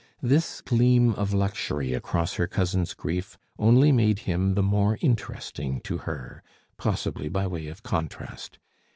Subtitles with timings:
[0.23, 5.99] This gleam of luxury across her cousin's grief only made him the more interesting to
[6.09, 6.41] her,
[6.75, 8.57] possibly by way of contrast.